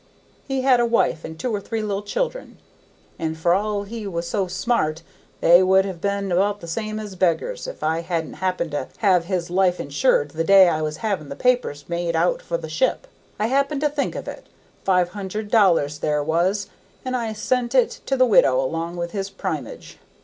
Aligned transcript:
He 0.47 0.61
had 0.63 0.79
a 0.79 0.85
wife 0.87 1.23
and 1.23 1.39
two 1.39 1.53
or 1.53 1.61
three 1.61 1.83
little 1.83 2.01
children, 2.01 2.57
and 3.19 3.37
for 3.37 3.53
all 3.53 3.83
he 3.83 4.07
was 4.07 4.27
so 4.27 4.47
smart, 4.47 5.03
they 5.41 5.61
would 5.61 5.85
have 5.85 6.01
been 6.01 6.31
about 6.31 6.59
the 6.59 6.67
same 6.67 6.99
as 6.99 7.15
beggars, 7.15 7.67
if 7.67 7.83
I 7.83 8.01
hadn't 8.01 8.33
happened 8.41 8.71
to 8.71 8.87
have 8.97 9.25
his 9.25 9.51
life 9.51 9.79
insured 9.79 10.31
the 10.31 10.43
day 10.43 10.67
I 10.67 10.81
was 10.81 10.97
having 11.05 11.29
the 11.29 11.35
papers 11.35 11.85
made 11.87 12.15
out 12.15 12.41
for 12.41 12.57
the 12.57 12.67
ship. 12.67 13.05
I 13.39 13.45
happened 13.45 13.81
to 13.81 13.89
think 13.89 14.15
of 14.15 14.27
it. 14.27 14.47
Five 14.83 15.11
thousand 15.11 15.51
dollars 15.51 15.99
there 15.99 16.23
was, 16.23 16.65
and 17.05 17.15
I 17.15 17.31
sent 17.33 17.75
it 17.75 17.99
to 18.07 18.17
the 18.17 18.25
widow 18.25 18.59
along 18.59 18.95
with 18.95 19.11
his 19.11 19.29
primage. 19.29 19.99